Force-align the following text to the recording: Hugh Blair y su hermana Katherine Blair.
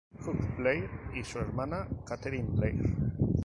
Hugh 0.17 0.47
Blair 0.57 0.89
y 1.13 1.23
su 1.23 1.37
hermana 1.37 1.87
Katherine 2.07 2.49
Blair. 2.57 2.95